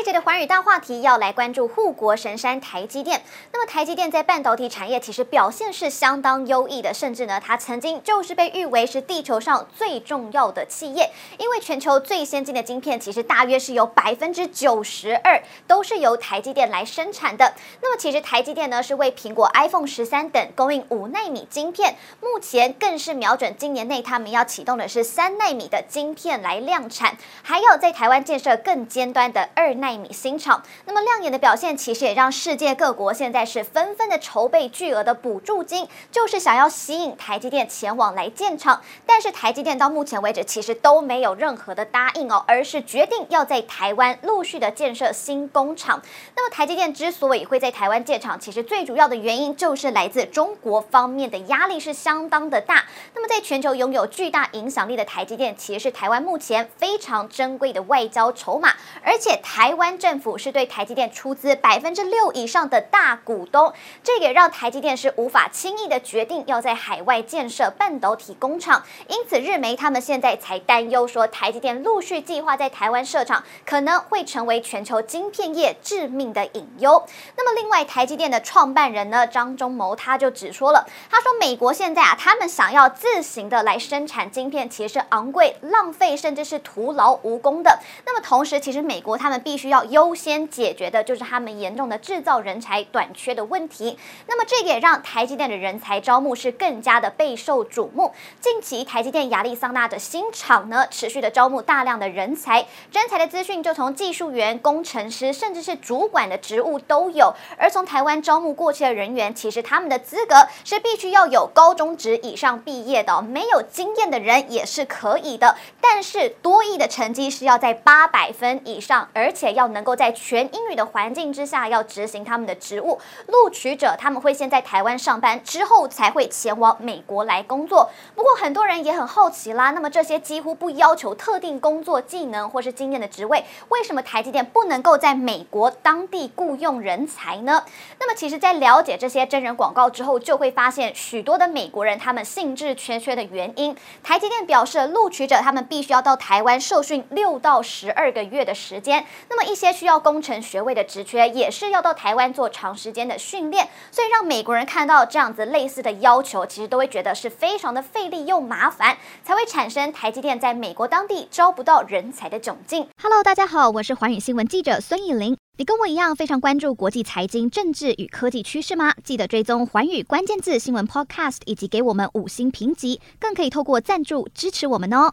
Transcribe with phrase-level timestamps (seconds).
[0.00, 3.20] 这节的寰宇大话题要来关注护国神山台积电。
[3.52, 17.52] 那么台积电在半导体产业其实表现是相当优异的，甚至呢，它曾经就是被誉为是地球上最重要的企业，因为全球最先进的晶片其实大约是有百分之九十二都是由台积电来生产的。
[17.82, 29.89] 那么其实台积电呢是为苹果 iPhone 十三等供应五纳米晶片，目前更是瞄准今年内他们要启动的是三纳米的晶片来量产，还要在台湾建设更尖端的二纳。
[29.90, 38.80] 奈米新厂，那么亮眼的表现，其实也让世界各国现在是纷纷的筹备巨额的补助金，就是想要吸引台积电前往来建厂。
[39.04, 46.00] 但是台积电到目前为止，其实都没有任何的答应哦，而是决定要在台湾陆续的建设新工厂。
[46.36, 52.84] 那么台积电之所以会在台湾建厂，其实最主要的原因就是来自中国方面的压力是相当的大。
[53.16, 59.74] 那么在全球拥有巨大影响力的台积电，其实是台湾目前非常珍贵的外交筹码，而且台。
[59.80, 63.72] 台湾政府是对台积电出资百分之六以上的大股东，
[64.04, 68.84] 这也让台积电是无法轻易的决定要在海外建设半导体工厂。
[69.08, 77.02] 因此，日媒他们现在才担忧说，台积电陆续计划在台湾设厂，可能会成为全球晶片业致命的隐忧。
[77.38, 87.78] 那么，另外，台积电的创办人呢，张忠谋他就指出了，他说，美国现在啊，他们想要自行的来生产晶片，其实是昂贵、浪费，甚至是徒劳无功的。
[88.04, 93.98] 那么，同时，其实美国他们必须要优先解决的就是他们严重的制造人才短缺的问题。
[94.26, 98.12] 那么，这也让台积电的人才招募是更加的备受瞩目。
[98.40, 107.34] 近期，台积电亚利桑那的新厂呢，持续的招募大量的人才，征才的资讯就从技术员、工程师，甚至是主管的职务都有。
[107.58, 115.56] 而从台湾招募过去的人员，其实他们的资格是必须要有高中职以上毕业的，没有经验的人也是可以的。
[115.80, 119.50] 但是多益的成绩是要在八百分以上，而且。
[119.50, 122.98] 要要能够在全英语的环境之下，要执行他们的职务。
[123.26, 127.90] 录取者他们会先在台湾上班，之后才会前往美国来工作。
[128.14, 137.62] 不过很多人也很好奇啦，那么这些几乎不要求特定工作技能或是经验的职位，为什么台积电不能够在美国当地雇佣人才呢？
[137.98, 143.76] 那么其实，在了解这些真人广告之后，就会发现许多的美国人他们兴致缺缺的原因。
[144.02, 149.04] 台积电表示，录取者他们必须要到台湾受训六到十二个月的时间。
[149.28, 162.86] 那么一些需要工程学位的职缺，也是要到台湾做长时间的训练，所以让美国人看到这样子类似的要求，其实都会觉得是非常的费力又麻烦，才会产生台积电在美国当地招不到人才的窘境。
[163.02, 165.36] Hello，大家好，我是寰宇新闻记者孙艺玲。
[165.58, 168.94] 你跟我一样非常关注国际财经、政治与科技趋势吗？
[169.04, 175.12] 记得追踪寰宇关键字新闻 Podcast，以及给我们五星评级，更可以透过赞助支持我们哦。